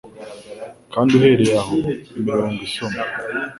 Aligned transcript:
Kandi 0.93 1.11
uhereye 1.17 1.53
aho 1.61 1.75
imirongo 2.19 2.59
isoma 2.67 3.01